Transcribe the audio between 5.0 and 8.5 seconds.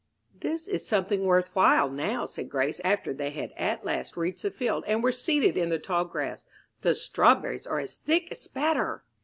were seated in the tall grass. "The strawberries are as thick as